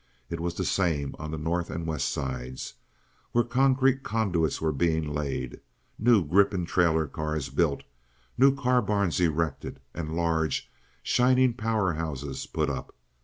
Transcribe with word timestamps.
It 0.31 0.39
was 0.39 0.55
the 0.55 0.65
same 0.65 1.13
on 1.19 1.29
the 1.29 1.37
North 1.37 1.69
and 1.69 1.85
West 1.85 2.09
Sides, 2.09 2.73
where 3.33 3.43
concrete 3.43 4.01
conduits 4.01 4.59
were 4.59 4.71
being 4.71 5.07
laid, 5.13 5.59
new 5.99 6.25
grip 6.25 6.55
and 6.55 6.67
trailer 6.67 7.05
cars 7.05 7.49
built, 7.49 7.83
new 8.35 8.55
car 8.55 8.81
barns 8.81 9.19
erected, 9.19 9.79
and 9.93 10.15
large, 10.15 10.71
shining 11.03 11.53
power 11.53 11.93
houses 11.93 12.47
put 12.47 12.67
up. 12.67 12.95